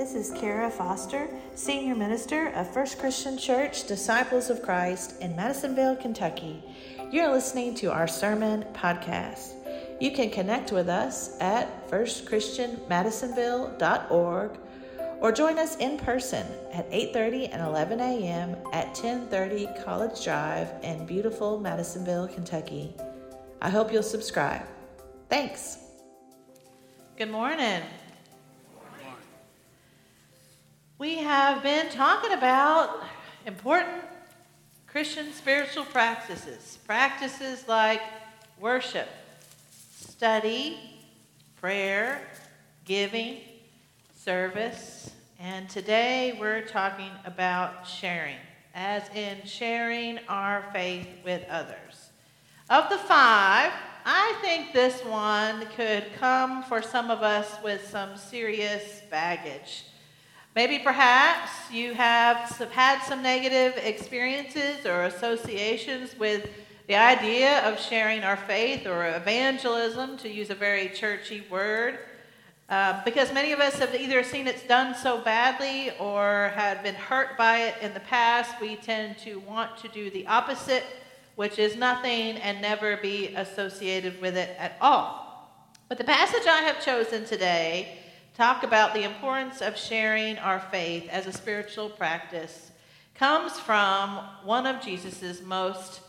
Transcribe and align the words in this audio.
This 0.00 0.14
is 0.14 0.30
Kara 0.30 0.70
Foster, 0.70 1.28
Senior 1.54 1.94
Minister 1.94 2.48
of 2.54 2.72
First 2.72 2.98
Christian 2.98 3.36
Church 3.36 3.86
Disciples 3.86 4.48
of 4.48 4.62
Christ 4.62 5.20
in 5.20 5.36
Madisonville, 5.36 5.96
Kentucky. 5.96 6.64
You're 7.10 7.30
listening 7.30 7.74
to 7.74 7.92
our 7.92 8.08
sermon 8.08 8.64
podcast. 8.72 9.52
You 10.00 10.12
can 10.12 10.30
connect 10.30 10.72
with 10.72 10.88
us 10.88 11.38
at 11.42 11.86
firstchristianmadisonville.org 11.90 14.58
or 15.20 15.32
join 15.32 15.58
us 15.58 15.76
in 15.76 15.98
person 15.98 16.46
at 16.72 16.90
8:30 16.90 17.52
and 17.52 17.60
11 17.60 18.00
a.m. 18.00 18.56
at 18.72 18.86
1030 18.86 19.68
College 19.84 20.24
Drive 20.24 20.72
in 20.82 21.04
beautiful 21.04 21.60
Madisonville, 21.60 22.28
Kentucky. 22.28 22.94
I 23.60 23.68
hope 23.68 23.92
you'll 23.92 24.02
subscribe. 24.02 24.62
Thanks. 25.28 25.76
Good 27.18 27.30
morning. 27.30 27.82
We 31.00 31.16
have 31.16 31.62
been 31.62 31.88
talking 31.88 32.34
about 32.34 33.04
important 33.46 34.04
Christian 34.86 35.32
spiritual 35.32 35.86
practices. 35.86 36.78
Practices 36.86 37.66
like 37.66 38.02
worship, 38.60 39.08
study, 39.70 40.78
prayer, 41.56 42.20
giving, 42.84 43.38
service, 44.14 45.10
and 45.38 45.70
today 45.70 46.36
we're 46.38 46.66
talking 46.66 47.12
about 47.24 47.88
sharing, 47.88 48.36
as 48.74 49.02
in 49.14 49.38
sharing 49.46 50.18
our 50.28 50.68
faith 50.70 51.08
with 51.24 51.42
others. 51.48 52.10
Of 52.68 52.90
the 52.90 52.98
five, 52.98 53.72
I 54.04 54.36
think 54.42 54.74
this 54.74 55.02
one 55.06 55.64
could 55.74 56.12
come 56.18 56.62
for 56.64 56.82
some 56.82 57.10
of 57.10 57.22
us 57.22 57.50
with 57.64 57.88
some 57.88 58.18
serious 58.18 59.00
baggage. 59.10 59.84
Maybe 60.56 60.80
perhaps 60.80 61.50
you 61.70 61.94
have 61.94 62.50
had 62.72 63.00
some 63.04 63.22
negative 63.22 63.80
experiences 63.84 64.84
or 64.84 65.04
associations 65.04 66.18
with 66.18 66.50
the 66.88 66.96
idea 66.96 67.60
of 67.60 67.78
sharing 67.78 68.24
our 68.24 68.36
faith 68.36 68.84
or 68.84 69.06
evangelism, 69.06 70.16
to 70.16 70.28
use 70.28 70.50
a 70.50 70.56
very 70.56 70.88
churchy 70.88 71.44
word. 71.48 72.00
Uh, 72.68 73.00
because 73.04 73.32
many 73.32 73.52
of 73.52 73.60
us 73.60 73.78
have 73.78 73.94
either 73.94 74.24
seen 74.24 74.48
it's 74.48 74.64
done 74.64 74.92
so 74.96 75.20
badly 75.20 75.92
or 76.00 76.50
had 76.56 76.82
been 76.82 76.96
hurt 76.96 77.38
by 77.38 77.58
it 77.58 77.76
in 77.80 77.94
the 77.94 78.00
past, 78.00 78.60
we 78.60 78.74
tend 78.74 79.16
to 79.18 79.38
want 79.40 79.76
to 79.76 79.86
do 79.88 80.10
the 80.10 80.26
opposite, 80.26 80.82
which 81.36 81.60
is 81.60 81.76
nothing 81.76 82.36
and 82.38 82.60
never 82.60 82.96
be 82.96 83.28
associated 83.36 84.20
with 84.20 84.36
it 84.36 84.56
at 84.58 84.76
all. 84.80 85.48
But 85.88 85.98
the 85.98 86.04
passage 86.04 86.48
I 86.48 86.62
have 86.62 86.84
chosen 86.84 87.24
today 87.24 87.99
talk 88.40 88.62
about 88.62 88.94
the 88.94 89.02
importance 89.02 89.60
of 89.60 89.76
sharing 89.76 90.38
our 90.38 90.58
faith 90.58 91.06
as 91.10 91.26
a 91.26 91.32
spiritual 91.32 91.90
practice 91.90 92.70
comes 93.14 93.60
from 93.60 94.18
one 94.44 94.66
of 94.66 94.80
Jesus' 94.80 95.42
most 95.42 96.00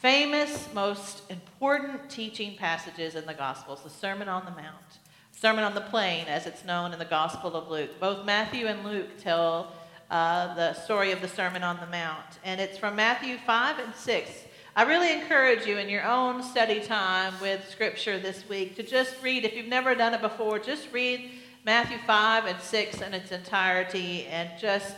famous, 0.00 0.68
most 0.74 1.22
important 1.30 2.10
teaching 2.10 2.56
passages 2.56 3.14
in 3.14 3.24
the 3.26 3.34
Gospels, 3.34 3.80
the 3.84 3.90
Sermon 3.90 4.28
on 4.28 4.44
the 4.44 4.50
Mount. 4.50 4.98
Sermon 5.30 5.62
on 5.62 5.72
the 5.76 5.82
Plain, 5.82 6.26
as 6.26 6.46
it's 6.48 6.64
known 6.64 6.92
in 6.92 6.98
the 6.98 7.04
Gospel 7.04 7.54
of 7.54 7.68
Luke. 7.68 8.00
Both 8.00 8.26
Matthew 8.26 8.66
and 8.66 8.84
Luke 8.84 9.16
tell 9.20 9.72
uh, 10.10 10.56
the 10.56 10.72
story 10.72 11.12
of 11.12 11.20
the 11.20 11.28
Sermon 11.28 11.62
on 11.62 11.78
the 11.78 11.86
Mount, 11.86 12.40
and 12.42 12.60
it's 12.60 12.76
from 12.76 12.96
Matthew 12.96 13.36
5 13.46 13.78
and 13.78 13.94
6. 13.94 14.30
I 14.74 14.82
really 14.82 15.12
encourage 15.12 15.64
you 15.64 15.78
in 15.78 15.88
your 15.88 16.04
own 16.04 16.42
study 16.42 16.80
time 16.80 17.34
with 17.40 17.68
Scripture 17.68 18.18
this 18.18 18.48
week 18.48 18.74
to 18.76 18.82
just 18.82 19.14
read, 19.22 19.44
if 19.44 19.54
you've 19.54 19.68
never 19.68 19.94
done 19.94 20.12
it 20.12 20.22
before, 20.22 20.58
just 20.58 20.90
read 20.92 21.30
Matthew 21.64 21.98
5 22.06 22.46
and 22.46 22.60
6 22.60 23.00
in 23.02 23.14
its 23.14 23.30
entirety 23.30 24.26
and 24.26 24.50
just 24.58 24.96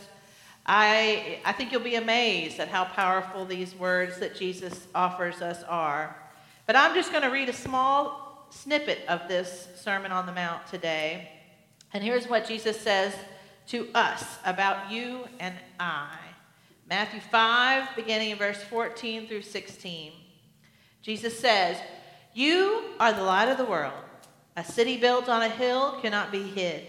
I, 0.65 1.39
I 1.45 1.51
think 1.51 1.71
you'll 1.71 1.81
be 1.81 1.95
amazed 1.95 2.59
at 2.59 2.69
how 2.69 2.85
powerful 2.85 3.45
these 3.45 3.75
words 3.75 4.17
that 4.19 4.35
Jesus 4.35 4.87
offers 4.95 5.41
us 5.41 5.61
are. 5.63 6.15
But 6.65 6.75
I'm 6.75 6.95
just 6.95 7.11
going 7.11 7.21
to 7.21 7.29
read 7.29 7.49
a 7.49 7.53
small 7.53 8.47
snippet 8.49 8.99
of 9.07 9.27
this 9.27 9.67
Sermon 9.75 10.11
on 10.11 10.25
the 10.25 10.31
Mount 10.31 10.65
today. 10.65 11.29
And 11.93 12.03
here's 12.03 12.27
what 12.27 12.47
Jesus 12.47 12.79
says 12.79 13.13
to 13.67 13.87
us 13.93 14.23
about 14.43 14.91
you 14.91 15.25
and 15.39 15.53
I. 15.79 16.17
Matthew 16.89 17.19
5, 17.19 17.95
beginning 17.95 18.31
in 18.31 18.37
verse 18.39 18.61
14 18.63 19.27
through 19.27 19.43
16. 19.43 20.13
Jesus 21.03 21.37
says, 21.37 21.77
You 22.33 22.85
are 22.99 23.13
the 23.13 23.23
light 23.23 23.49
of 23.49 23.57
the 23.57 23.65
world. 23.65 24.04
A 24.55 24.63
city 24.63 24.97
built 24.97 25.27
on 25.27 25.41
a 25.41 25.49
hill 25.49 25.99
cannot 26.01 26.31
be 26.31 26.43
hid. 26.43 26.83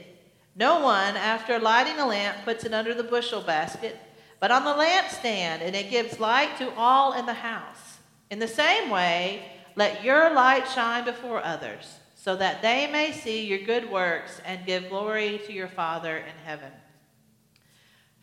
No 0.55 0.81
one, 0.81 1.17
after 1.17 1.59
lighting 1.59 1.99
a 1.99 2.07
lamp, 2.07 2.39
puts 2.45 2.65
it 2.65 2.73
under 2.73 2.95
the 2.95 3.03
bushel 3.03 3.43
basket, 3.43 3.99
but 4.41 4.51
on 4.51 4.65
the 4.65 4.73
lampstand, 4.73 5.61
and 5.61 5.75
it 5.75 5.91
gives 5.91 6.21
light 6.21 6.57
to 6.59 6.73
all 6.75 7.13
in 7.13 7.27
the 7.27 7.35
house. 7.35 7.99
In 8.31 8.39
the 8.39 8.49
same 8.49 8.89
way, 8.91 9.51
let 9.75 10.05
your 10.05 10.33
light 10.33 10.69
shine 10.69 11.05
before 11.05 11.45
others, 11.45 11.97
so 12.15 12.37
that 12.37 12.63
they 12.63 12.87
may 12.87 13.13
see 13.13 13.47
your 13.47 13.59
good 13.59 13.91
works 13.91 14.41
and 14.45 14.65
give 14.65 14.89
glory 14.89 15.41
to 15.47 15.53
your 15.53 15.69
Father 15.69 16.17
in 16.17 16.35
heaven. 16.45 16.73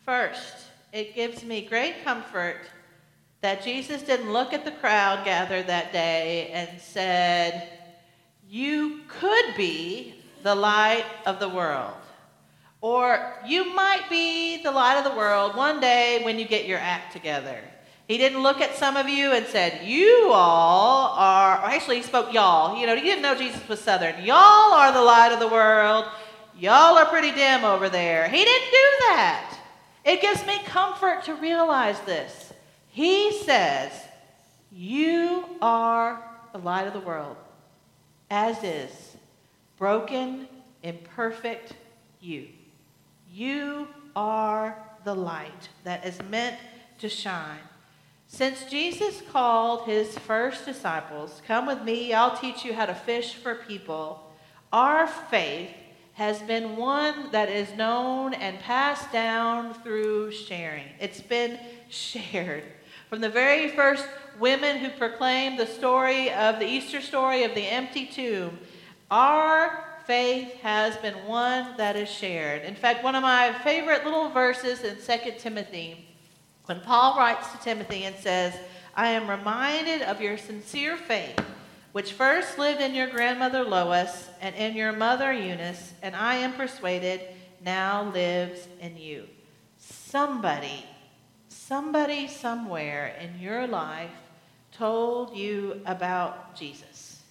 First, 0.04 0.54
it 0.92 1.14
gives 1.14 1.44
me 1.44 1.66
great 1.66 2.04
comfort 2.04 2.62
that 3.40 3.62
Jesus 3.62 4.02
didn't 4.02 4.32
look 4.32 4.52
at 4.52 4.64
the 4.64 4.70
crowd 4.72 5.24
gathered 5.24 5.66
that 5.66 5.92
day 5.92 6.48
and 6.48 6.80
said, 6.80 7.73
you 8.48 9.00
could 9.08 9.56
be 9.56 10.14
the 10.42 10.54
light 10.54 11.04
of 11.26 11.40
the 11.40 11.48
world. 11.48 11.94
Or 12.80 13.34
you 13.46 13.74
might 13.74 14.10
be 14.10 14.62
the 14.62 14.70
light 14.70 14.98
of 14.98 15.04
the 15.04 15.16
world 15.16 15.56
one 15.56 15.80
day 15.80 16.20
when 16.22 16.38
you 16.38 16.44
get 16.44 16.66
your 16.66 16.78
act 16.78 17.12
together. 17.12 17.58
He 18.06 18.18
didn't 18.18 18.42
look 18.42 18.60
at 18.60 18.76
some 18.76 18.98
of 18.98 19.08
you 19.08 19.32
and 19.32 19.46
said, 19.46 19.86
You 19.86 20.30
all 20.32 21.14
are, 21.16 21.64
actually, 21.64 21.96
he 21.96 22.02
spoke 22.02 22.34
y'all. 22.34 22.78
You 22.78 22.86
know, 22.86 22.94
he 22.94 23.00
didn't 23.00 23.22
know 23.22 23.34
Jesus 23.34 23.66
was 23.66 23.80
Southern. 23.80 24.22
Y'all 24.22 24.74
are 24.74 24.92
the 24.92 25.00
light 25.00 25.32
of 25.32 25.40
the 25.40 25.48
world. 25.48 26.04
Y'all 26.58 26.98
are 26.98 27.06
pretty 27.06 27.32
dim 27.32 27.64
over 27.64 27.88
there. 27.88 28.28
He 28.28 28.44
didn't 28.44 28.70
do 28.70 28.88
that. 29.08 29.58
It 30.04 30.20
gives 30.20 30.46
me 30.46 30.58
comfort 30.66 31.24
to 31.24 31.34
realize 31.34 31.98
this. 32.02 32.52
He 32.88 33.32
says, 33.44 33.90
You 34.70 35.46
are 35.62 36.22
the 36.52 36.58
light 36.58 36.86
of 36.86 36.92
the 36.92 37.00
world 37.00 37.38
as 38.30 38.62
is, 38.62 39.16
broken, 39.78 40.48
imperfect 40.82 41.74
you. 42.20 42.48
You 43.32 43.88
are 44.16 44.76
the 45.04 45.14
light 45.14 45.68
that 45.84 46.06
is 46.06 46.20
meant 46.30 46.56
to 46.98 47.08
shine. 47.08 47.58
Since 48.26 48.64
Jesus 48.64 49.22
called 49.30 49.86
his 49.86 50.18
first 50.18 50.64
disciples, 50.64 51.42
Come 51.46 51.66
with 51.66 51.82
me, 51.82 52.12
I'll 52.12 52.36
teach 52.36 52.64
you 52.64 52.74
how 52.74 52.86
to 52.86 52.94
fish 52.94 53.34
for 53.34 53.54
people, 53.54 54.32
our 54.72 55.06
faith 55.06 55.70
has 56.14 56.40
been 56.42 56.76
one 56.76 57.30
that 57.32 57.48
is 57.48 57.72
known 57.76 58.34
and 58.34 58.58
passed 58.60 59.12
down 59.12 59.74
through 59.74 60.30
sharing. 60.32 60.86
It's 61.00 61.20
been 61.20 61.58
shared. 61.88 62.64
From 63.14 63.20
the 63.20 63.28
very 63.28 63.68
first 63.68 64.08
women 64.40 64.78
who 64.78 64.88
proclaimed 64.88 65.56
the 65.56 65.68
story 65.68 66.32
of 66.32 66.58
the 66.58 66.66
Easter 66.66 67.00
story 67.00 67.44
of 67.44 67.54
the 67.54 67.64
empty 67.64 68.06
tomb, 68.06 68.58
our 69.08 69.84
faith 70.04 70.52
has 70.62 70.96
been 70.96 71.14
one 71.24 71.76
that 71.76 71.94
is 71.94 72.10
shared. 72.10 72.62
In 72.62 72.74
fact, 72.74 73.04
one 73.04 73.14
of 73.14 73.22
my 73.22 73.52
favorite 73.62 74.04
little 74.04 74.30
verses 74.30 74.82
in 74.82 74.96
2 74.96 75.34
Timothy, 75.38 76.08
when 76.64 76.80
Paul 76.80 77.16
writes 77.16 77.52
to 77.52 77.58
Timothy 77.58 78.02
and 78.02 78.16
says, 78.16 78.52
I 78.96 79.10
am 79.10 79.30
reminded 79.30 80.02
of 80.02 80.20
your 80.20 80.36
sincere 80.36 80.96
faith, 80.96 81.38
which 81.92 82.14
first 82.14 82.58
lived 82.58 82.80
in 82.80 82.96
your 82.96 83.10
grandmother 83.10 83.62
Lois 83.62 84.28
and 84.40 84.56
in 84.56 84.74
your 84.74 84.90
mother 84.90 85.32
Eunice, 85.32 85.92
and 86.02 86.16
I 86.16 86.34
am 86.34 86.54
persuaded 86.54 87.20
now 87.64 88.10
lives 88.10 88.66
in 88.80 88.96
you. 88.96 89.28
Somebody, 89.78 90.84
somebody 91.66 92.28
somewhere 92.28 93.16
in 93.20 93.40
your 93.40 93.66
life 93.66 94.10
told 94.72 95.34
you 95.34 95.80
about 95.86 96.54
Jesus? 96.54 97.22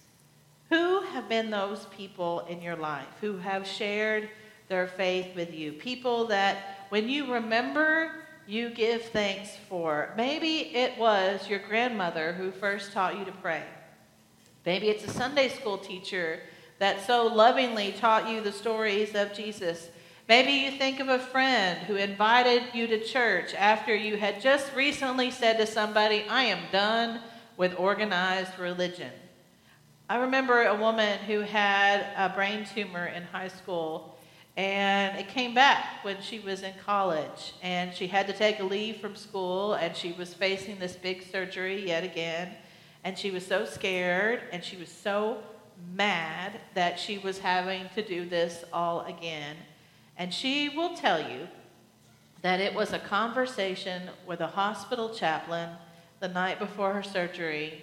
Who 0.70 1.02
have 1.02 1.28
been 1.28 1.50
those 1.50 1.86
people 1.96 2.40
in 2.48 2.60
your 2.60 2.74
life 2.74 3.06
who 3.20 3.36
have 3.36 3.64
shared 3.64 4.28
their 4.68 4.88
faith 4.88 5.36
with 5.36 5.54
you? 5.54 5.72
People 5.72 6.26
that 6.28 6.86
when 6.88 7.08
you 7.08 7.32
remember, 7.32 8.10
you 8.48 8.70
give 8.70 9.02
thanks 9.06 9.50
for. 9.68 10.12
Maybe 10.16 10.74
it 10.74 10.98
was 10.98 11.48
your 11.48 11.60
grandmother 11.60 12.32
who 12.32 12.50
first 12.50 12.92
taught 12.92 13.16
you 13.16 13.24
to 13.24 13.32
pray. 13.32 13.62
Maybe 14.66 14.88
it's 14.88 15.04
a 15.04 15.10
Sunday 15.10 15.48
school 15.48 15.78
teacher 15.78 16.40
that 16.80 17.06
so 17.06 17.26
lovingly 17.28 17.92
taught 17.92 18.28
you 18.28 18.40
the 18.40 18.52
stories 18.52 19.14
of 19.14 19.32
Jesus. 19.32 19.90
Maybe 20.26 20.52
you 20.52 20.70
think 20.70 21.00
of 21.00 21.08
a 21.10 21.18
friend 21.18 21.78
who 21.80 21.96
invited 21.96 22.62
you 22.72 22.86
to 22.86 23.04
church 23.04 23.52
after 23.54 23.94
you 23.94 24.16
had 24.16 24.40
just 24.40 24.74
recently 24.74 25.30
said 25.30 25.58
to 25.58 25.66
somebody, 25.66 26.24
I 26.30 26.44
am 26.44 26.60
done 26.72 27.20
with 27.58 27.78
organized 27.78 28.58
religion. 28.58 29.12
I 30.08 30.16
remember 30.16 30.62
a 30.62 30.74
woman 30.76 31.18
who 31.26 31.40
had 31.40 32.06
a 32.16 32.30
brain 32.34 32.64
tumor 32.64 33.04
in 33.06 33.24
high 33.24 33.48
school, 33.48 34.16
And 34.56 35.18
it 35.18 35.28
came 35.28 35.52
back 35.52 36.04
when 36.04 36.22
she 36.22 36.38
was 36.38 36.62
in 36.62 36.74
college, 36.84 37.54
and 37.60 37.92
she 37.92 38.06
had 38.06 38.28
to 38.28 38.32
take 38.32 38.60
a 38.60 38.64
leave 38.64 38.98
from 38.98 39.16
school, 39.16 39.74
and 39.74 39.96
she 39.96 40.12
was 40.12 40.32
facing 40.32 40.78
this 40.78 40.94
big 40.94 41.24
surgery 41.28 41.84
yet 41.84 42.04
again. 42.04 42.52
And 43.02 43.18
she 43.18 43.32
was 43.32 43.44
so 43.44 43.64
scared, 43.64 44.42
and 44.52 44.62
she 44.62 44.76
was 44.76 44.88
so 44.88 45.38
mad 45.92 46.52
that 46.74 47.00
she 47.00 47.18
was 47.18 47.38
having 47.38 47.88
to 47.96 48.02
do 48.02 48.28
this 48.28 48.64
all 48.72 49.00
again. 49.00 49.56
And 50.16 50.32
she 50.32 50.68
will 50.68 50.94
tell 50.94 51.20
you 51.20 51.48
that 52.42 52.60
it 52.60 52.74
was 52.74 52.92
a 52.92 52.98
conversation 52.98 54.10
with 54.26 54.40
a 54.40 54.46
hospital 54.46 55.08
chaplain 55.08 55.70
the 56.20 56.28
night 56.28 56.58
before 56.58 56.92
her 56.92 57.02
surgery 57.02 57.82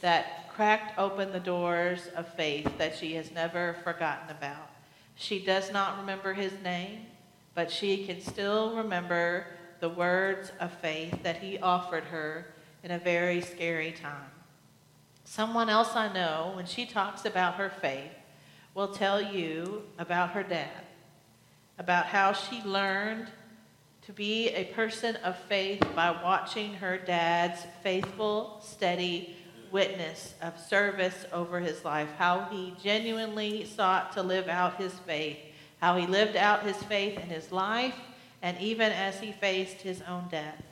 that 0.00 0.50
cracked 0.54 0.98
open 0.98 1.32
the 1.32 1.40
doors 1.40 2.08
of 2.16 2.32
faith 2.34 2.78
that 2.78 2.96
she 2.96 3.14
has 3.14 3.30
never 3.30 3.76
forgotten 3.84 4.30
about. 4.30 4.70
She 5.14 5.44
does 5.44 5.72
not 5.72 5.98
remember 5.98 6.32
his 6.32 6.52
name, 6.62 7.06
but 7.54 7.70
she 7.70 8.06
can 8.06 8.20
still 8.20 8.76
remember 8.76 9.46
the 9.80 9.88
words 9.88 10.52
of 10.60 10.72
faith 10.72 11.22
that 11.22 11.38
he 11.38 11.58
offered 11.58 12.04
her 12.04 12.46
in 12.82 12.90
a 12.90 12.98
very 12.98 13.40
scary 13.40 13.92
time. 13.92 14.30
Someone 15.24 15.68
else 15.68 15.94
I 15.94 16.12
know, 16.12 16.52
when 16.54 16.66
she 16.66 16.86
talks 16.86 17.24
about 17.24 17.54
her 17.54 17.70
faith, 17.70 18.10
will 18.74 18.88
tell 18.88 19.20
you 19.20 19.82
about 19.98 20.30
her 20.30 20.42
dad, 20.42 20.84
about 21.80 22.04
how 22.04 22.30
she 22.30 22.60
learned 22.62 23.26
to 24.02 24.12
be 24.12 24.50
a 24.50 24.64
person 24.64 25.16
of 25.24 25.34
faith 25.44 25.82
by 25.96 26.10
watching 26.10 26.74
her 26.74 26.98
dad's 26.98 27.62
faithful, 27.82 28.60
steady 28.62 29.34
witness 29.72 30.34
of 30.42 30.60
service 30.60 31.24
over 31.32 31.58
his 31.58 31.82
life, 31.82 32.10
how 32.18 32.46
he 32.50 32.74
genuinely 32.82 33.64
sought 33.64 34.12
to 34.12 34.22
live 34.22 34.46
out 34.46 34.76
his 34.76 34.92
faith, 35.06 35.38
how 35.80 35.96
he 35.96 36.06
lived 36.06 36.36
out 36.36 36.62
his 36.62 36.76
faith 36.82 37.18
in 37.18 37.26
his 37.28 37.50
life, 37.50 37.94
and 38.42 38.58
even 38.58 38.92
as 38.92 39.18
he 39.18 39.32
faced 39.32 39.80
his 39.80 40.02
own 40.02 40.28
death. 40.30 40.62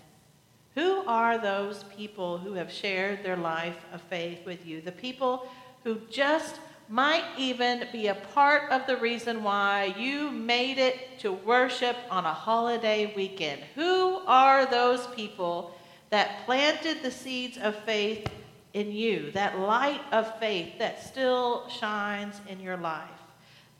Who 0.74 1.06
are 1.06 1.38
those 1.38 1.84
people 1.96 2.36
who 2.36 2.52
have 2.52 2.70
shared 2.70 3.24
their 3.24 3.36
life 3.36 3.78
of 3.94 4.02
faith 4.02 4.44
with 4.44 4.66
you? 4.66 4.82
The 4.82 4.92
people 4.92 5.48
who 5.84 6.02
just 6.10 6.60
might 6.88 7.24
even 7.36 7.84
be 7.92 8.06
a 8.06 8.14
part 8.14 8.70
of 8.70 8.86
the 8.86 8.96
reason 8.96 9.42
why 9.42 9.94
you 9.98 10.30
made 10.30 10.78
it 10.78 11.18
to 11.20 11.32
worship 11.32 11.96
on 12.10 12.24
a 12.24 12.32
holiday 12.32 13.12
weekend. 13.14 13.62
Who 13.74 14.20
are 14.26 14.66
those 14.66 15.06
people 15.08 15.74
that 16.10 16.44
planted 16.46 17.02
the 17.02 17.10
seeds 17.10 17.58
of 17.58 17.74
faith 17.84 18.26
in 18.74 18.92
you, 18.92 19.30
that 19.32 19.58
light 19.58 20.00
of 20.12 20.38
faith 20.38 20.78
that 20.78 21.02
still 21.02 21.68
shines 21.68 22.40
in 22.48 22.60
your 22.60 22.76
life. 22.76 23.08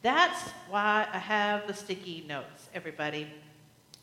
That's 0.02 0.50
why 0.70 1.06
I 1.12 1.19
have 1.19 1.66
the 1.66 1.75
sticky 1.75 2.25
notes, 2.28 2.69
everybody. 2.75 3.26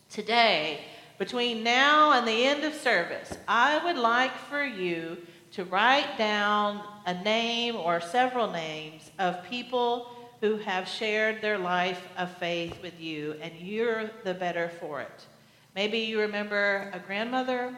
Today, 0.09 0.81
between 1.17 1.63
now 1.63 2.13
and 2.13 2.27
the 2.27 2.45
end 2.45 2.63
of 2.63 2.73
service, 2.73 3.37
I 3.47 3.83
would 3.83 3.97
like 3.97 4.35
for 4.49 4.63
you 4.63 5.17
to 5.55 5.63
write 5.63 6.17
down 6.17 6.81
a 7.05 7.13
name 7.23 7.77
or 7.77 8.01
several 8.01 8.51
names 8.51 9.09
of 9.19 9.41
people 9.45 10.11
who 10.41 10.57
have 10.57 10.85
shared 10.85 11.41
their 11.41 11.57
life 11.57 12.05
of 12.17 12.29
faith 12.39 12.77
with 12.81 12.99
you, 12.99 13.37
and 13.41 13.53
you're 13.57 14.11
the 14.25 14.33
better 14.33 14.67
for 14.81 14.99
it. 14.99 15.25
Maybe 15.73 15.99
you 15.99 16.19
remember 16.19 16.91
a 16.93 16.99
grandmother, 16.99 17.73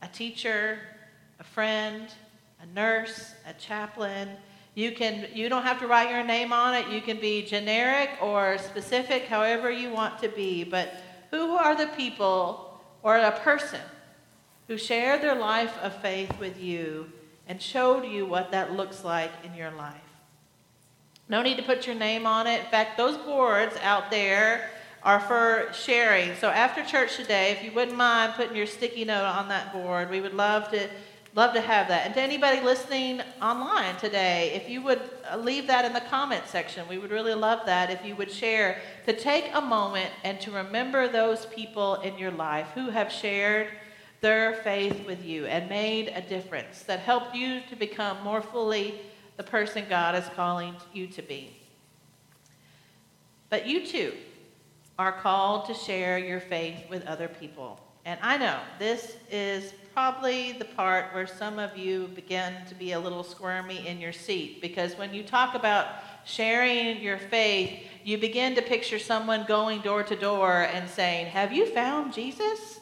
a 0.00 0.08
teacher, 0.08 0.78
a 1.38 1.44
friend, 1.44 2.08
a 2.62 2.66
nurse, 2.74 3.34
a 3.46 3.52
chaplain. 3.52 4.30
You 4.74 4.92
can 4.92 5.26
you 5.34 5.50
don't 5.50 5.64
have 5.64 5.80
to 5.80 5.86
write 5.86 6.08
your 6.08 6.24
name 6.24 6.50
on 6.50 6.74
it. 6.74 6.88
You 6.88 7.02
can 7.02 7.20
be 7.20 7.42
generic 7.42 8.08
or 8.22 8.56
specific, 8.56 9.26
however 9.26 9.70
you 9.70 9.92
want 9.92 10.18
to 10.20 10.28
be. 10.30 10.64
But 10.64 10.94
who 11.30 11.56
are 11.56 11.76
the 11.76 11.88
people 11.88 12.80
or 13.02 13.18
a 13.18 13.32
person 13.40 13.82
who 14.68 14.78
shared 14.78 15.22
their 15.22 15.34
life 15.34 15.76
of 15.82 15.94
faith 16.00 16.38
with 16.38 16.60
you 16.60 17.10
and 17.46 17.60
showed 17.60 18.04
you 18.04 18.26
what 18.26 18.52
that 18.52 18.72
looks 18.72 19.04
like 19.04 19.32
in 19.44 19.54
your 19.54 19.70
life? 19.70 19.94
No 21.28 21.42
need 21.42 21.56
to 21.56 21.62
put 21.62 21.86
your 21.86 21.96
name 21.96 22.26
on 22.26 22.46
it. 22.46 22.60
In 22.60 22.66
fact, 22.66 22.96
those 22.96 23.16
boards 23.16 23.76
out 23.82 24.10
there 24.10 24.70
are 25.02 25.20
for 25.20 25.68
sharing. 25.72 26.34
So 26.36 26.48
after 26.48 26.84
church 26.84 27.16
today, 27.16 27.50
if 27.52 27.64
you 27.64 27.72
wouldn't 27.72 27.96
mind 27.96 28.34
putting 28.34 28.56
your 28.56 28.66
sticky 28.66 29.04
note 29.04 29.24
on 29.24 29.48
that 29.48 29.72
board, 29.72 30.10
we 30.10 30.20
would 30.20 30.34
love 30.34 30.70
to 30.70 30.88
Love 31.34 31.54
to 31.54 31.62
have 31.62 31.88
that. 31.88 32.04
And 32.04 32.14
to 32.14 32.20
anybody 32.20 32.60
listening 32.60 33.22
online 33.40 33.96
today, 33.96 34.52
if 34.54 34.68
you 34.68 34.82
would 34.82 35.00
uh, 35.30 35.38
leave 35.38 35.66
that 35.66 35.86
in 35.86 35.94
the 35.94 36.02
comment 36.02 36.42
section, 36.46 36.86
we 36.88 36.98
would 36.98 37.10
really 37.10 37.32
love 37.32 37.60
that 37.64 37.90
if 37.90 38.04
you 38.04 38.14
would 38.16 38.30
share 38.30 38.82
to 39.06 39.14
take 39.14 39.48
a 39.54 39.60
moment 39.60 40.10
and 40.24 40.38
to 40.42 40.50
remember 40.50 41.08
those 41.08 41.46
people 41.46 41.94
in 42.02 42.18
your 42.18 42.32
life 42.32 42.66
who 42.74 42.90
have 42.90 43.10
shared 43.10 43.68
their 44.22 44.54
faith 44.54 45.04
with 45.04 45.24
you 45.24 45.46
and 45.46 45.68
made 45.68 46.08
a 46.08 46.22
difference 46.22 46.82
that 46.84 47.00
helped 47.00 47.34
you 47.34 47.60
to 47.68 47.76
become 47.76 48.22
more 48.22 48.40
fully 48.40 48.94
the 49.36 49.42
person 49.42 49.84
God 49.88 50.14
is 50.14 50.24
calling 50.36 50.76
you 50.92 51.08
to 51.08 51.22
be. 51.22 51.56
But 53.50 53.66
you 53.66 53.84
too 53.84 54.12
are 54.96 55.12
called 55.12 55.66
to 55.66 55.74
share 55.74 56.18
your 56.18 56.38
faith 56.38 56.88
with 56.88 57.04
other 57.06 57.26
people. 57.26 57.80
And 58.04 58.18
I 58.22 58.38
know 58.38 58.60
this 58.78 59.16
is 59.30 59.74
probably 59.92 60.52
the 60.52 60.64
part 60.66 61.12
where 61.12 61.26
some 61.26 61.58
of 61.58 61.76
you 61.76 62.08
begin 62.14 62.54
to 62.68 62.74
be 62.76 62.92
a 62.92 63.00
little 63.00 63.24
squirmy 63.24 63.86
in 63.86 64.00
your 64.00 64.12
seat 64.12 64.62
because 64.62 64.96
when 64.96 65.12
you 65.12 65.24
talk 65.24 65.56
about 65.56 65.86
sharing 66.24 67.02
your 67.02 67.18
faith, 67.18 67.86
you 68.04 68.18
begin 68.18 68.54
to 68.54 68.62
picture 68.62 68.98
someone 68.98 69.44
going 69.46 69.80
door 69.80 70.04
to 70.04 70.14
door 70.14 70.68
and 70.72 70.88
saying, 70.88 71.26
Have 71.26 71.52
you 71.52 71.66
found 71.66 72.12
Jesus? 72.12 72.78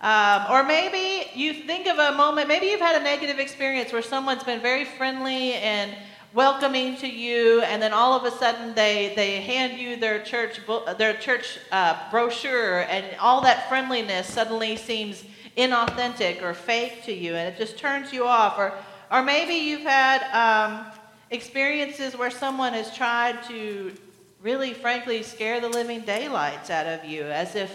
Um, 0.00 0.46
or 0.48 0.62
maybe 0.62 1.28
you 1.34 1.52
think 1.52 1.88
of 1.88 1.98
a 1.98 2.16
moment, 2.16 2.46
maybe 2.46 2.66
you've 2.66 2.80
had 2.80 3.00
a 3.00 3.04
negative 3.04 3.40
experience 3.40 3.92
where 3.92 4.02
someone's 4.02 4.44
been 4.44 4.60
very 4.60 4.84
friendly 4.84 5.54
and 5.54 5.92
welcoming 6.34 6.96
to 6.98 7.08
you, 7.08 7.62
and 7.62 7.82
then 7.82 7.92
all 7.92 8.12
of 8.12 8.24
a 8.24 8.30
sudden 8.36 8.74
they, 8.74 9.12
they 9.16 9.40
hand 9.40 9.78
you 9.78 9.96
their 9.96 10.22
church, 10.22 10.60
their 10.98 11.14
church 11.14 11.58
uh, 11.72 11.98
brochure, 12.10 12.80
and 12.82 13.04
all 13.18 13.40
that 13.40 13.68
friendliness 13.68 14.26
suddenly 14.32 14.76
seems 14.76 15.24
inauthentic 15.56 16.42
or 16.42 16.54
fake 16.54 17.02
to 17.02 17.12
you, 17.12 17.34
and 17.34 17.52
it 17.52 17.58
just 17.58 17.76
turns 17.76 18.12
you 18.12 18.24
off. 18.26 18.56
Or, 18.56 18.74
or 19.10 19.22
maybe 19.22 19.54
you've 19.54 19.82
had 19.82 20.22
um, 20.32 20.86
experiences 21.30 22.16
where 22.16 22.30
someone 22.30 22.74
has 22.74 22.94
tried 22.94 23.42
to 23.44 23.92
really, 24.40 24.74
frankly, 24.74 25.24
scare 25.24 25.60
the 25.60 25.68
living 25.68 26.02
daylights 26.02 26.70
out 26.70 26.86
of 26.86 27.04
you, 27.04 27.24
as 27.24 27.56
if 27.56 27.74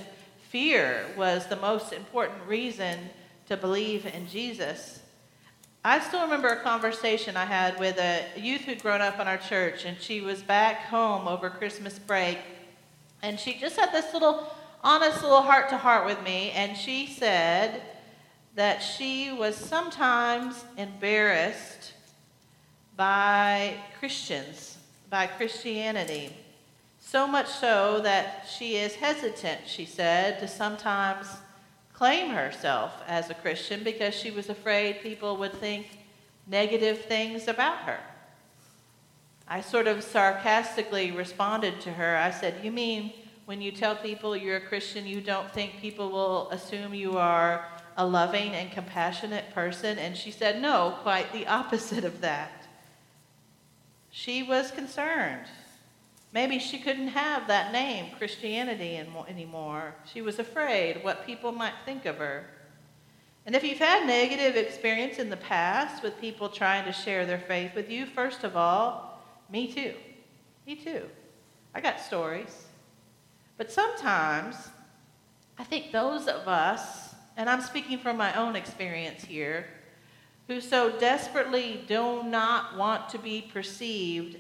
fear 0.53 1.07
was 1.17 1.47
the 1.47 1.55
most 1.55 1.91
important 1.91 2.39
reason 2.47 3.09
to 3.47 3.57
believe 3.57 4.05
in 4.05 4.27
Jesus. 4.27 4.99
I 5.83 5.99
still 5.99 6.21
remember 6.21 6.49
a 6.49 6.61
conversation 6.61 7.35
I 7.35 7.45
had 7.45 7.79
with 7.79 7.97
a 7.97 8.23
youth 8.39 8.61
who'd 8.61 8.83
grown 8.83 9.01
up 9.01 9.19
in 9.19 9.27
our 9.27 9.39
church, 9.39 9.83
and 9.83 9.99
she 9.99 10.21
was 10.21 10.43
back 10.43 10.81
home 10.83 11.27
over 11.27 11.49
Christmas 11.49 11.97
break, 11.97 12.37
and 13.23 13.39
she 13.39 13.55
just 13.55 13.77
had 13.77 13.91
this 13.91 14.13
little 14.13 14.55
honest 14.83 15.23
little 15.23 15.41
heart 15.41 15.69
to 15.69 15.77
heart 15.77 16.05
with 16.05 16.21
me, 16.21 16.51
and 16.51 16.77
she 16.77 17.07
said 17.07 17.81
that 18.53 18.77
she 18.77 19.31
was 19.31 19.55
sometimes 19.55 20.65
embarrassed 20.77 21.93
by 22.95 23.73
Christians, 23.97 24.77
by 25.09 25.25
Christianity. 25.25 26.29
So 27.13 27.27
much 27.27 27.47
so 27.47 27.99
that 27.99 28.47
she 28.51 28.77
is 28.77 28.95
hesitant, 28.95 29.67
she 29.67 29.85
said, 29.85 30.39
to 30.39 30.47
sometimes 30.47 31.27
claim 31.93 32.31
herself 32.31 32.91
as 33.07 33.29
a 33.29 33.35
Christian 33.35 33.83
because 33.83 34.15
she 34.15 34.31
was 34.31 34.49
afraid 34.49 35.03
people 35.03 35.37
would 35.37 35.53
think 35.53 35.85
negative 36.47 37.05
things 37.05 37.47
about 37.47 37.77
her. 37.81 37.99
I 39.47 39.61
sort 39.61 39.85
of 39.85 40.03
sarcastically 40.03 41.11
responded 41.11 41.79
to 41.81 41.93
her. 41.93 42.17
I 42.17 42.31
said, 42.31 42.65
You 42.65 42.71
mean 42.71 43.13
when 43.45 43.61
you 43.61 43.71
tell 43.71 43.95
people 43.95 44.35
you're 44.35 44.57
a 44.57 44.67
Christian, 44.67 45.05
you 45.05 45.21
don't 45.21 45.51
think 45.51 45.77
people 45.79 46.09
will 46.09 46.49
assume 46.49 46.95
you 46.95 47.19
are 47.19 47.67
a 47.95 48.07
loving 48.07 48.55
and 48.55 48.71
compassionate 48.71 49.53
person? 49.53 49.99
And 49.99 50.17
she 50.17 50.31
said, 50.31 50.59
No, 50.59 50.97
quite 51.03 51.31
the 51.31 51.45
opposite 51.45 52.05
of 52.05 52.21
that. 52.21 52.65
She 54.09 54.41
was 54.41 54.71
concerned. 54.71 55.45
Maybe 56.33 56.57
she 56.57 56.79
couldn't 56.79 57.09
have 57.09 57.47
that 57.47 57.71
name, 57.71 58.07
Christianity, 58.17 58.97
anymore. 59.27 59.93
She 60.11 60.21
was 60.21 60.39
afraid 60.39 61.03
what 61.03 61.27
people 61.27 61.51
might 61.51 61.75
think 61.85 62.05
of 62.05 62.17
her. 62.17 62.45
And 63.45 63.55
if 63.55 63.63
you've 63.63 63.77
had 63.77 64.07
negative 64.07 64.55
experience 64.55 65.19
in 65.19 65.29
the 65.29 65.37
past 65.37 66.01
with 66.01 66.19
people 66.19 66.49
trying 66.49 66.85
to 66.85 66.91
share 66.91 67.25
their 67.25 67.39
faith 67.39 67.75
with 67.75 67.89
you, 67.89 68.07
first 68.07 68.43
of 68.43 68.55
all, 68.55 69.21
me 69.51 69.71
too. 69.71 69.93
Me 70.65 70.75
too. 70.75 71.03
I 71.75 71.81
got 71.81 71.99
stories. 71.99 72.65
But 73.57 73.71
sometimes, 73.71 74.55
I 75.59 75.63
think 75.63 75.91
those 75.91 76.27
of 76.27 76.47
us, 76.47 77.13
and 77.37 77.47
I'm 77.47 77.61
speaking 77.61 77.99
from 77.99 78.17
my 78.17 78.33
own 78.33 78.55
experience 78.55 79.23
here, 79.23 79.67
who 80.47 80.59
so 80.59 80.97
desperately 80.97 81.83
do 81.87 82.23
not 82.23 82.75
want 82.75 83.09
to 83.09 83.19
be 83.19 83.49
perceived 83.53 84.37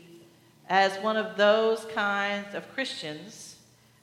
as 0.69 0.95
one 1.03 1.17
of 1.17 1.37
those 1.37 1.85
kinds 1.93 2.55
of 2.55 2.71
Christians, 2.73 3.55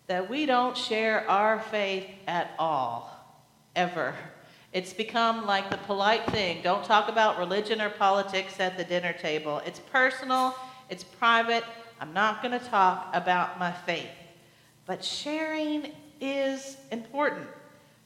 that 0.07 0.29
we 0.29 0.47
don't 0.47 0.77
share 0.77 1.29
our 1.31 1.61
faith 1.61 2.07
at 2.27 2.51
all, 2.59 3.11
ever. 3.77 4.15
It's 4.73 4.93
become 4.93 5.47
like 5.47 5.71
the 5.71 5.79
polite 5.79 6.27
thing. 6.31 6.63
Don't 6.63 6.85
talk 6.85 7.09
about 7.09 7.39
religion 7.39 7.81
or 7.81 7.91
politics 7.91 8.61
at 8.61 8.77
the 8.77 8.85
dinner 8.85 9.13
table. 9.13 9.61
It's 9.65 9.81
personal, 9.81 10.55
it's 10.89 11.05
private. 11.05 11.65
I'm 12.01 12.13
not 12.13 12.43
going 12.43 12.59
to 12.59 12.65
talk 12.67 13.11
about 13.13 13.59
my 13.59 13.73
faith. 13.73 14.09
But 14.87 15.05
sharing 15.05 15.93
is 16.21 16.77
important. 16.91 17.47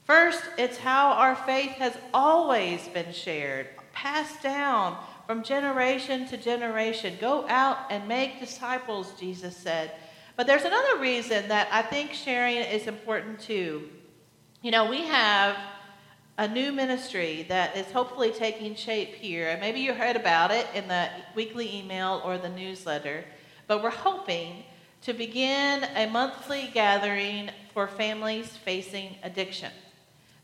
First, 0.04 0.42
it's 0.58 0.76
how 0.76 1.12
our 1.12 1.34
faith 1.34 1.73
has 1.73 1.96
always 2.12 2.87
been 2.88 3.12
shared, 3.12 3.74
passed 3.94 4.42
down 4.42 4.96
from 5.26 5.42
generation 5.42 6.26
to 6.28 6.36
generation. 6.36 7.16
Go 7.20 7.46
out 7.48 7.78
and 7.90 8.06
make 8.06 8.40
disciples, 8.40 9.12
Jesus 9.18 9.56
said. 9.56 9.92
But 10.36 10.46
there's 10.46 10.64
another 10.64 10.98
reason 10.98 11.48
that 11.48 11.68
I 11.70 11.82
think 11.82 12.12
sharing 12.12 12.56
is 12.56 12.86
important 12.86 13.40
too. 13.40 13.88
You 14.62 14.70
know, 14.70 14.90
we 14.90 15.02
have 15.02 15.56
a 16.36 16.48
new 16.48 16.72
ministry 16.72 17.46
that 17.48 17.76
is 17.76 17.90
hopefully 17.92 18.32
taking 18.32 18.74
shape 18.74 19.14
here. 19.14 19.50
And 19.50 19.60
maybe 19.60 19.80
you 19.80 19.94
heard 19.94 20.16
about 20.16 20.50
it 20.50 20.66
in 20.74 20.88
the 20.88 21.08
weekly 21.36 21.76
email 21.76 22.20
or 22.24 22.38
the 22.38 22.48
newsletter. 22.48 23.24
But 23.68 23.82
we're 23.82 23.90
hoping 23.90 24.64
to 25.02 25.12
begin 25.12 25.84
a 25.94 26.06
monthly 26.06 26.70
gathering 26.74 27.50
for 27.72 27.86
families 27.86 28.48
facing 28.48 29.16
addiction. 29.22 29.70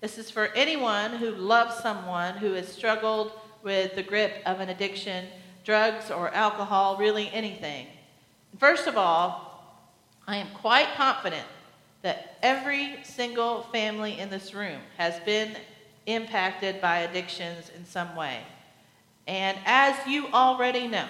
This 0.00 0.16
is 0.16 0.30
for 0.30 0.46
anyone 0.54 1.12
who 1.12 1.30
loves 1.30 1.76
someone 1.76 2.34
who 2.34 2.54
has 2.54 2.66
struggled 2.66 3.32
with 3.62 3.94
the 3.94 4.02
grip 4.02 4.42
of 4.46 4.60
an 4.60 4.70
addiction, 4.70 5.26
drugs 5.62 6.10
or 6.10 6.32
alcohol, 6.32 6.96
really 6.96 7.30
anything. 7.34 7.86
First 8.58 8.86
of 8.86 8.96
all, 8.96 9.76
I 10.26 10.36
am 10.36 10.48
quite 10.54 10.88
confident 10.96 11.46
that 12.00 12.38
every 12.42 12.96
single 13.02 13.64
family 13.64 14.18
in 14.18 14.30
this 14.30 14.54
room 14.54 14.80
has 14.96 15.20
been 15.20 15.54
impacted 16.06 16.80
by 16.80 17.00
addictions 17.00 17.70
in 17.76 17.84
some 17.84 18.16
way. 18.16 18.40
And 19.26 19.58
as 19.66 19.94
you 20.06 20.28
already 20.28 20.88
know, 20.88 21.08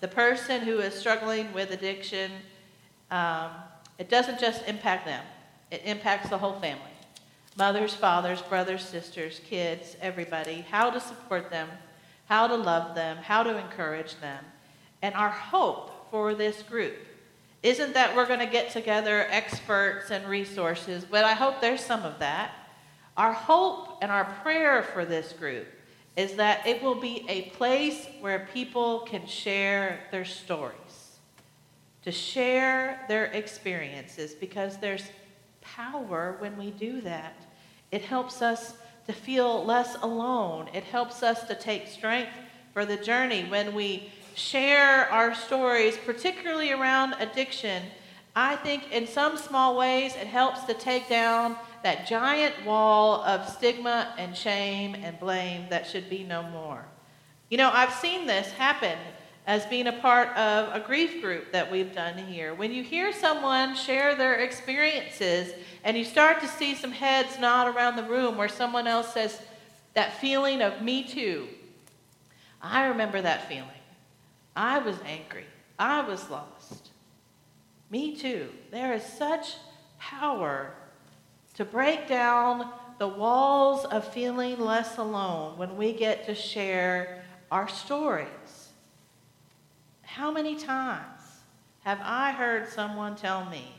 the 0.00 0.08
person 0.08 0.62
who 0.62 0.78
is 0.78 0.94
struggling 0.94 1.52
with 1.52 1.70
addiction, 1.70 2.30
um, 3.10 3.50
it 3.98 4.08
doesn't 4.08 4.40
just 4.40 4.66
impact 4.66 5.04
them, 5.04 5.22
it 5.70 5.82
impacts 5.84 6.30
the 6.30 6.38
whole 6.38 6.58
family 6.60 6.93
mothers, 7.56 7.94
fathers, 7.94 8.42
brothers, 8.42 8.82
sisters, 8.82 9.40
kids, 9.48 9.96
everybody, 10.00 10.64
how 10.70 10.90
to 10.90 11.00
support 11.00 11.50
them, 11.50 11.68
how 12.26 12.46
to 12.46 12.54
love 12.54 12.94
them, 12.94 13.16
how 13.18 13.42
to 13.42 13.56
encourage 13.56 14.16
them. 14.20 14.44
And 15.02 15.14
our 15.14 15.30
hope 15.30 16.10
for 16.10 16.34
this 16.34 16.62
group 16.62 16.96
isn't 17.62 17.94
that 17.94 18.14
we're 18.14 18.26
going 18.26 18.40
to 18.40 18.46
get 18.46 18.70
together 18.70 19.26
experts 19.30 20.10
and 20.10 20.26
resources, 20.26 21.04
but 21.04 21.24
I 21.24 21.32
hope 21.32 21.60
there's 21.60 21.84
some 21.84 22.02
of 22.02 22.18
that. 22.18 22.52
Our 23.16 23.32
hope 23.32 23.98
and 24.02 24.10
our 24.10 24.24
prayer 24.42 24.82
for 24.82 25.04
this 25.04 25.32
group 25.32 25.66
is 26.16 26.34
that 26.34 26.66
it 26.66 26.82
will 26.82 26.94
be 26.94 27.24
a 27.28 27.42
place 27.50 28.06
where 28.20 28.48
people 28.52 29.00
can 29.00 29.26
share 29.26 30.00
their 30.10 30.24
stories, 30.24 31.18
to 32.02 32.12
share 32.12 33.04
their 33.08 33.26
experiences, 33.26 34.34
because 34.34 34.76
there's 34.76 35.04
power 35.60 36.36
when 36.38 36.56
we 36.56 36.70
do 36.70 37.00
that. 37.00 37.43
It 37.94 38.02
helps 38.02 38.42
us 38.42 38.74
to 39.06 39.12
feel 39.12 39.64
less 39.64 39.94
alone, 40.02 40.68
it 40.74 40.82
helps 40.82 41.22
us 41.22 41.44
to 41.44 41.54
take 41.54 41.86
strength 41.86 42.32
for 42.72 42.84
the 42.84 42.96
journey 42.96 43.44
when 43.44 43.72
we 43.72 44.10
share 44.34 45.08
our 45.12 45.32
stories, 45.32 45.96
particularly 46.04 46.72
around 46.72 47.14
addiction. 47.20 47.84
I 48.34 48.56
think 48.56 48.90
in 48.90 49.06
some 49.06 49.36
small 49.36 49.76
ways 49.76 50.16
it 50.16 50.26
helps 50.26 50.64
to 50.64 50.74
take 50.74 51.08
down 51.08 51.54
that 51.84 52.08
giant 52.08 52.66
wall 52.66 53.22
of 53.22 53.48
stigma 53.48 54.12
and 54.18 54.36
shame 54.36 54.96
and 54.96 55.16
blame 55.20 55.66
that 55.70 55.86
should 55.86 56.10
be 56.10 56.24
no 56.24 56.42
more. 56.42 56.84
You 57.48 57.58
know, 57.58 57.70
I've 57.72 57.94
seen 57.94 58.26
this 58.26 58.50
happen 58.50 58.98
as 59.46 59.66
being 59.66 59.86
a 59.86 59.92
part 59.92 60.28
of 60.36 60.74
a 60.74 60.84
grief 60.84 61.20
group 61.20 61.52
that 61.52 61.70
we've 61.70 61.94
done 61.94 62.16
here. 62.16 62.54
When 62.54 62.72
you 62.72 62.82
hear 62.82 63.12
someone 63.12 63.76
share 63.76 64.14
their 64.14 64.36
experiences 64.36 65.52
and 65.82 65.96
you 65.96 66.04
start 66.04 66.40
to 66.40 66.48
see 66.48 66.74
some 66.74 66.92
heads 66.92 67.38
nod 67.38 67.74
around 67.74 67.96
the 67.96 68.04
room 68.04 68.38
where 68.38 68.48
someone 68.48 68.86
else 68.86 69.12
says, 69.12 69.40
that 69.94 70.20
feeling 70.20 70.60
of 70.60 70.82
me 70.82 71.04
too. 71.04 71.48
I 72.60 72.86
remember 72.86 73.22
that 73.22 73.48
feeling. 73.48 73.68
I 74.56 74.78
was 74.78 74.96
angry. 75.06 75.46
I 75.78 76.02
was 76.02 76.28
lost. 76.30 76.90
Me 77.90 78.16
too. 78.16 78.48
There 78.70 78.92
is 78.92 79.04
such 79.04 79.54
power 79.98 80.74
to 81.54 81.64
break 81.64 82.08
down 82.08 82.70
the 82.98 83.08
walls 83.08 83.84
of 83.86 84.12
feeling 84.12 84.58
less 84.58 84.98
alone 84.98 85.58
when 85.58 85.76
we 85.76 85.92
get 85.92 86.26
to 86.26 86.34
share 86.34 87.24
our 87.50 87.68
stories. 87.68 88.28
How 90.14 90.30
many 90.30 90.54
times 90.54 91.42
have 91.80 91.98
I 92.00 92.30
heard 92.30 92.68
someone 92.68 93.16
tell 93.16 93.46
me 93.46 93.74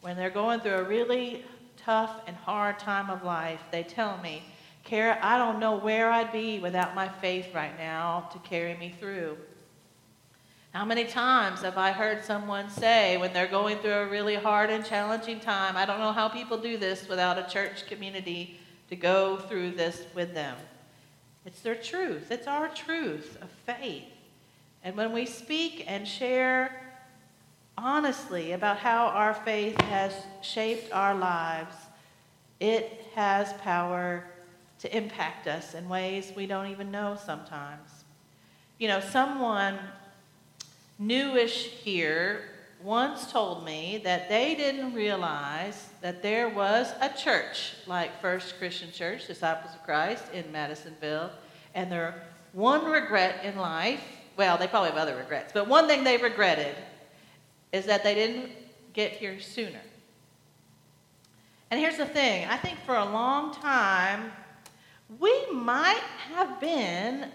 when 0.00 0.16
they're 0.16 0.30
going 0.30 0.60
through 0.60 0.76
a 0.76 0.84
really 0.84 1.44
tough 1.76 2.22
and 2.26 2.34
hard 2.34 2.78
time 2.78 3.10
of 3.10 3.24
life, 3.24 3.60
they 3.70 3.82
tell 3.82 4.16
me, 4.22 4.42
Kara, 4.84 5.18
I 5.20 5.36
don't 5.36 5.60
know 5.60 5.76
where 5.76 6.10
I'd 6.10 6.32
be 6.32 6.60
without 6.60 6.94
my 6.94 7.10
faith 7.10 7.48
right 7.54 7.76
now 7.76 8.30
to 8.32 8.38
carry 8.38 8.74
me 8.78 8.94
through. 8.98 9.36
How 10.72 10.86
many 10.86 11.04
times 11.04 11.60
have 11.60 11.76
I 11.76 11.92
heard 11.92 12.24
someone 12.24 12.70
say 12.70 13.18
when 13.18 13.34
they're 13.34 13.46
going 13.46 13.80
through 13.80 13.92
a 13.92 14.08
really 14.08 14.36
hard 14.36 14.70
and 14.70 14.82
challenging 14.82 15.40
time, 15.40 15.76
I 15.76 15.84
don't 15.84 16.00
know 16.00 16.12
how 16.12 16.30
people 16.30 16.56
do 16.56 16.78
this 16.78 17.06
without 17.06 17.36
a 17.36 17.46
church 17.52 17.86
community 17.86 18.58
to 18.88 18.96
go 18.96 19.36
through 19.36 19.72
this 19.72 20.04
with 20.14 20.32
them? 20.32 20.56
It's 21.44 21.60
their 21.60 21.74
truth. 21.74 22.30
It's 22.30 22.46
our 22.46 22.68
truth 22.68 23.36
of 23.42 23.50
faith. 23.66 24.04
And 24.82 24.96
when 24.96 25.12
we 25.12 25.26
speak 25.26 25.84
and 25.86 26.06
share 26.06 26.92
honestly 27.76 28.52
about 28.52 28.78
how 28.78 29.06
our 29.06 29.34
faith 29.34 29.80
has 29.82 30.12
shaped 30.42 30.92
our 30.92 31.14
lives, 31.14 31.74
it 32.60 33.06
has 33.14 33.52
power 33.54 34.24
to 34.80 34.96
impact 34.96 35.46
us 35.46 35.74
in 35.74 35.88
ways 35.88 36.32
we 36.34 36.46
don't 36.46 36.68
even 36.68 36.90
know 36.90 37.16
sometimes. 37.24 38.04
You 38.78 38.88
know, 38.88 39.00
someone 39.00 39.78
newish 40.98 41.66
here 41.66 42.44
once 42.82 43.30
told 43.30 43.64
me 43.64 44.00
that 44.04 44.28
they 44.30 44.54
didn't 44.54 44.94
realize 44.94 45.90
that 46.00 46.22
there 46.22 46.48
was 46.48 46.92
a 47.02 47.10
church 47.10 47.74
like 47.86 48.20
First 48.22 48.58
Christian 48.58 48.90
Church, 48.90 49.26
Disciples 49.26 49.74
of 49.74 49.82
Christ, 49.82 50.24
in 50.32 50.50
Madisonville, 50.50 51.30
and 51.74 51.92
their 51.92 52.22
one 52.52 52.86
regret 52.86 53.44
in 53.44 53.56
life, 53.56 54.02
well, 54.40 54.56
they 54.56 54.66
probably 54.66 54.88
have 54.88 54.98
other 54.98 55.16
regrets, 55.16 55.52
but 55.52 55.68
one 55.68 55.86
thing 55.86 56.02
they 56.02 56.16
regretted 56.16 56.74
is 57.72 57.84
that 57.84 58.02
they 58.02 58.14
didn't 58.14 58.48
get 58.94 59.12
here 59.12 59.38
sooner. 59.38 59.82
And 61.70 61.78
here's 61.78 61.98
the 61.98 62.06
thing 62.06 62.48
I 62.48 62.56
think 62.56 62.78
for 62.86 62.96
a 62.96 63.04
long 63.04 63.52
time, 63.52 64.32
we 65.18 65.30
might 65.52 66.00
have 66.32 66.58
been 66.58 67.26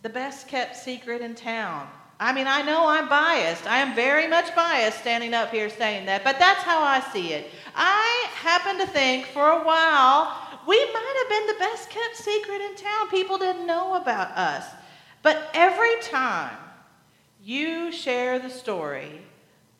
the 0.00 0.08
best 0.08 0.48
kept 0.48 0.74
secret 0.74 1.20
in 1.20 1.34
town. 1.34 1.86
I 2.18 2.32
mean, 2.32 2.46
I 2.46 2.62
know 2.62 2.88
I'm 2.88 3.10
biased. 3.10 3.66
I 3.66 3.80
am 3.80 3.94
very 3.94 4.26
much 4.26 4.56
biased 4.56 5.00
standing 5.00 5.34
up 5.34 5.50
here 5.50 5.68
saying 5.68 6.06
that, 6.06 6.24
but 6.24 6.38
that's 6.38 6.62
how 6.62 6.80
I 6.80 7.00
see 7.12 7.34
it. 7.34 7.50
I 7.76 8.26
happen 8.36 8.78
to 8.78 8.86
think 8.86 9.26
for 9.26 9.50
a 9.50 9.62
while 9.62 10.34
we 10.66 10.78
might 10.78 11.14
have 11.20 11.28
been 11.28 11.46
the 11.46 11.60
best 11.60 11.90
kept 11.90 12.16
secret 12.16 12.62
in 12.62 12.74
town. 12.74 13.10
People 13.10 13.36
didn't 13.36 13.66
know 13.66 13.96
about 13.96 14.30
us. 14.30 14.64
But 15.22 15.50
every 15.54 16.00
time 16.02 16.56
you 17.42 17.92
share 17.92 18.38
the 18.38 18.50
story 18.50 19.20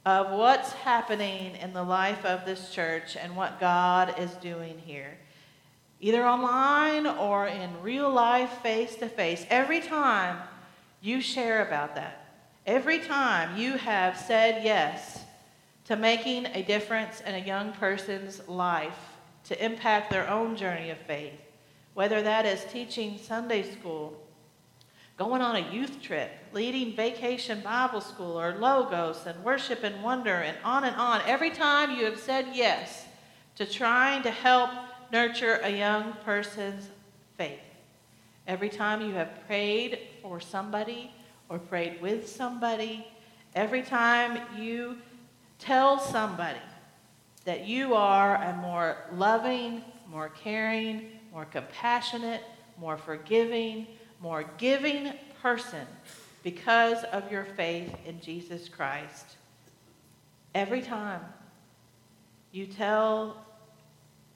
of 0.04 0.30
what's 0.30 0.72
happening 0.72 1.56
in 1.56 1.72
the 1.72 1.82
life 1.82 2.24
of 2.24 2.44
this 2.44 2.70
church 2.72 3.16
and 3.16 3.36
what 3.36 3.60
God 3.60 4.18
is 4.18 4.30
doing 4.34 4.78
here, 4.78 5.18
either 6.00 6.26
online 6.26 7.06
or 7.06 7.46
in 7.46 7.82
real 7.82 8.10
life, 8.10 8.50
face 8.62 8.96
to 8.96 9.08
face, 9.08 9.44
every 9.50 9.80
time 9.80 10.38
you 11.00 11.20
share 11.20 11.66
about 11.66 11.94
that, 11.94 12.28
Every 12.68 12.98
time 12.98 13.56
you 13.56 13.78
have 13.78 14.14
said 14.14 14.62
yes 14.62 15.24
to 15.86 15.96
making 15.96 16.44
a 16.52 16.62
difference 16.62 17.22
in 17.22 17.34
a 17.34 17.38
young 17.38 17.72
person's 17.72 18.46
life 18.46 19.16
to 19.44 19.64
impact 19.64 20.10
their 20.10 20.28
own 20.28 20.54
journey 20.54 20.90
of 20.90 20.98
faith, 20.98 21.32
whether 21.94 22.20
that 22.20 22.44
is 22.44 22.70
teaching 22.70 23.16
Sunday 23.16 23.62
school, 23.62 24.20
going 25.18 25.42
on 25.42 25.56
a 25.56 25.72
youth 25.72 26.00
trip, 26.00 26.30
leading 26.52 26.94
vacation 26.94 27.60
Bible 27.60 28.00
school 28.00 28.40
or 28.40 28.54
logos 28.54 29.26
and 29.26 29.42
worship 29.42 29.82
and 29.82 30.00
wonder 30.00 30.32
and 30.32 30.56
on 30.62 30.84
and 30.84 30.94
on, 30.94 31.20
every 31.26 31.50
time 31.50 31.90
you 31.90 32.04
have 32.04 32.20
said 32.20 32.46
yes 32.54 33.04
to 33.56 33.66
trying 33.66 34.22
to 34.22 34.30
help 34.30 34.70
nurture 35.12 35.58
a 35.64 35.70
young 35.70 36.12
person's 36.24 36.88
faith, 37.36 37.58
every 38.46 38.68
time 38.68 39.02
you 39.02 39.10
have 39.10 39.44
prayed 39.48 39.98
for 40.22 40.38
somebody 40.38 41.10
or 41.48 41.58
prayed 41.58 42.00
with 42.00 42.28
somebody, 42.28 43.04
every 43.56 43.82
time 43.82 44.38
you 44.56 44.96
tell 45.58 45.98
somebody 45.98 46.60
that 47.44 47.66
you 47.66 47.94
are 47.94 48.36
a 48.36 48.56
more 48.58 48.98
loving, 49.14 49.82
more 50.08 50.28
caring, 50.28 51.10
more 51.32 51.44
compassionate, 51.46 52.42
more 52.78 52.96
forgiving, 52.96 53.88
more 54.20 54.44
giving 54.58 55.12
person 55.42 55.86
because 56.42 57.04
of 57.04 57.30
your 57.30 57.44
faith 57.44 57.94
in 58.06 58.20
Jesus 58.20 58.68
Christ. 58.68 59.36
Every 60.54 60.82
time 60.82 61.20
you 62.52 62.66
tell 62.66 63.44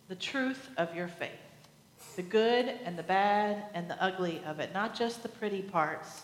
the 0.09 0.15
truth 0.15 0.69
of 0.77 0.95
your 0.95 1.09
faith, 1.09 1.31
the 2.17 2.23
good 2.23 2.67
and 2.85 2.99
the 2.99 3.03
bad 3.03 3.65
and 3.75 3.89
the 3.89 4.01
ugly 4.03 4.43
of 4.45 4.61
it, 4.61 4.75
not 4.75 4.95
just 4.95 5.23
the 5.23 5.29
pretty 5.29 5.63
parts. 5.63 6.23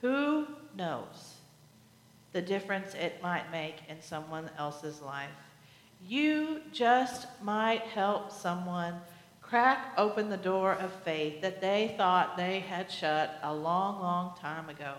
Who 0.00 0.46
knows 0.76 1.36
the 2.32 2.42
difference 2.42 2.94
it 2.94 3.22
might 3.22 3.50
make 3.50 3.76
in 3.88 4.00
someone 4.02 4.50
else's 4.58 5.00
life? 5.00 5.30
You 6.06 6.60
just 6.72 7.26
might 7.42 7.82
help 7.82 8.32
someone 8.32 8.94
crack 9.52 9.92
open 9.98 10.30
the 10.30 10.36
door 10.38 10.72
of 10.72 10.90
faith 11.02 11.42
that 11.42 11.60
they 11.60 11.94
thought 11.98 12.38
they 12.38 12.60
had 12.60 12.90
shut 12.90 13.38
a 13.42 13.54
long, 13.54 14.00
long 14.00 14.34
time 14.40 14.70
ago. 14.70 14.94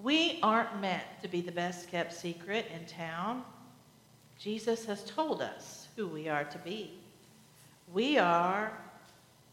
We 0.00 0.38
aren't 0.44 0.80
meant 0.80 1.02
to 1.22 1.26
be 1.26 1.40
the 1.40 1.50
best 1.50 1.90
kept 1.90 2.12
secret 2.12 2.66
in 2.72 2.86
town. 2.86 3.42
Jesus 4.38 4.84
has 4.84 5.02
told 5.02 5.42
us 5.42 5.88
who 5.96 6.06
we 6.06 6.28
are 6.28 6.44
to 6.44 6.58
be. 6.58 6.92
We 7.92 8.16
are 8.16 8.72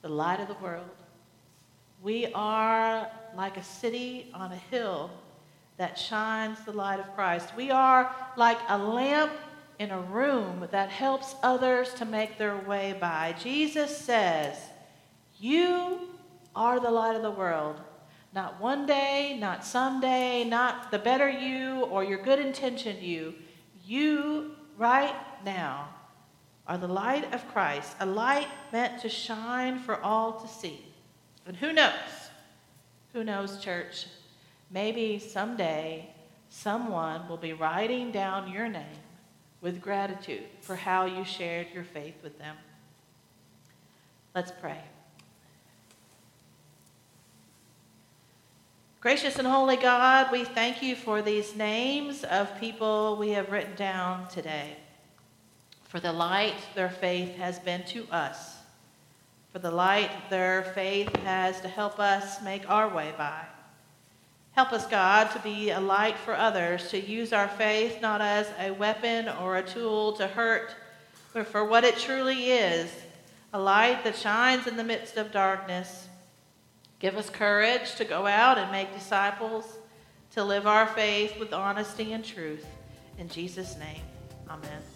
the 0.03 0.09
light 0.09 0.39
of 0.39 0.47
the 0.47 0.63
world. 0.63 0.85
We 2.03 2.27
are 2.35 3.09
like 3.35 3.57
a 3.57 3.63
city 3.63 4.29
on 4.35 4.51
a 4.51 4.61
hill 4.69 5.09
that 5.77 5.97
shines 5.97 6.63
the 6.63 6.73
light 6.73 6.99
of 6.99 7.15
Christ. 7.15 7.55
We 7.57 7.71
are 7.71 8.15
like 8.37 8.59
a 8.69 8.77
lamp 8.77 9.31
in 9.79 9.91
a 9.91 9.99
room 9.99 10.67
that 10.71 10.89
helps 10.89 11.35
others 11.43 11.93
to 11.95 12.05
make 12.05 12.37
their 12.37 12.57
way 12.57 12.95
by. 12.99 13.35
Jesus 13.41 13.95
says, 13.97 14.57
You 15.37 16.09
are 16.55 16.79
the 16.79 16.91
light 16.91 17.15
of 17.15 17.21
the 17.21 17.31
world. 17.31 17.81
Not 18.33 18.59
one 18.59 18.85
day, 18.85 19.37
not 19.39 19.65
someday, 19.65 20.43
not 20.43 20.91
the 20.91 20.99
better 20.99 21.29
you 21.29 21.85
or 21.85 22.03
your 22.03 22.21
good 22.21 22.39
intentioned 22.39 23.01
you. 23.01 23.33
You, 23.85 24.51
right 24.77 25.15
now, 25.45 25.89
are 26.67 26.77
the 26.77 26.87
light 26.87 27.33
of 27.33 27.47
Christ, 27.49 27.95
a 27.99 28.05
light 28.05 28.47
meant 28.73 29.01
to 29.01 29.09
shine 29.09 29.79
for 29.79 30.01
all 30.01 30.33
to 30.39 30.47
see. 30.47 30.85
And 31.45 31.55
who 31.55 31.71
knows? 31.71 31.93
Who 33.13 33.23
knows, 33.23 33.59
church? 33.59 34.07
Maybe 34.71 35.19
someday 35.19 36.09
someone 36.49 37.27
will 37.29 37.37
be 37.37 37.53
writing 37.53 38.11
down 38.11 38.51
your 38.51 38.67
name 38.67 39.04
with 39.65 39.81
gratitude 39.81 40.43
for 40.61 40.75
how 40.75 41.05
you 41.05 41.25
shared 41.25 41.65
your 41.73 41.83
faith 41.83 42.13
with 42.21 42.37
them. 42.37 42.55
Let's 44.35 44.51
pray. 44.61 44.77
Gracious 49.01 49.39
and 49.39 49.47
holy 49.47 49.75
God, 49.75 50.31
we 50.31 50.43
thank 50.43 50.83
you 50.83 50.95
for 50.95 51.23
these 51.23 51.55
names 51.55 52.23
of 52.23 52.59
people 52.59 53.17
we 53.17 53.31
have 53.31 53.51
written 53.51 53.73
down 53.75 54.27
today 54.27 54.77
for 55.87 55.99
the 55.99 56.13
light 56.13 56.53
their 56.75 56.89
faith 56.89 57.35
has 57.37 57.57
been 57.57 57.83
to 57.85 58.05
us, 58.11 58.57
for 59.51 59.57
the 59.57 59.71
light 59.71 60.11
their 60.29 60.61
faith 60.75 61.15
has 61.23 61.59
to 61.61 61.67
help 61.67 61.99
us 61.99 62.39
make 62.43 62.69
our 62.69 62.87
way 62.93 63.15
by. 63.17 63.41
Help 64.55 64.71
us, 64.71 64.87
God, 64.87 65.31
to 65.31 65.39
be 65.39 65.71
a 65.71 65.79
light 65.81 66.17
for 66.17 66.33
others, 66.33 66.89
to 66.91 66.99
use 66.99 67.33
our 67.33 67.49
faith 67.49 68.01
not 68.01 68.21
as 68.21 68.47
a 68.57 68.71
weapon 68.71 69.27
or 69.27 69.57
a 69.57 69.63
tool 69.63 70.13
to 70.13 70.27
hurt, 70.27 70.73
but 71.33 71.45
for 71.45 71.65
what 71.65 71.83
it 71.83 71.97
truly 71.97 72.51
is 72.51 72.89
a 73.53 73.59
light 73.59 74.03
that 74.03 74.17
shines 74.17 74.67
in 74.67 74.75
the 74.75 74.83
midst 74.83 75.17
of 75.17 75.31
darkness. 75.31 76.07
Give 76.99 77.15
us 77.15 77.29
courage 77.29 77.95
to 77.95 78.05
go 78.05 78.25
out 78.25 78.57
and 78.57 78.71
make 78.71 78.93
disciples, 78.93 79.77
to 80.31 80.43
live 80.43 80.67
our 80.67 80.87
faith 80.87 81.37
with 81.39 81.53
honesty 81.53 82.13
and 82.13 82.23
truth. 82.23 82.65
In 83.17 83.29
Jesus' 83.29 83.77
name, 83.77 84.01
amen. 84.49 84.94